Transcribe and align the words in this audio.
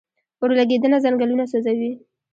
اورلګیدنه 0.41 0.97
ځنګلونه 1.03 1.45
سوځوي 1.51 1.91